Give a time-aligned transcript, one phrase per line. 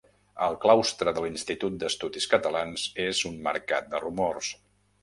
[0.45, 4.53] El claustre de l'Institut d'Estudis Catalans és un mercat de rumors.